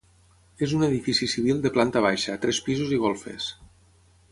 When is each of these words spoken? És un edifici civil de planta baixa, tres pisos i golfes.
És 0.67 0.71
un 0.77 0.85
edifici 0.87 1.27
civil 1.33 1.61
de 1.67 1.71
planta 1.77 2.03
baixa, 2.07 2.39
tres 2.47 2.63
pisos 2.71 2.95
i 2.99 3.01
golfes. 3.07 3.53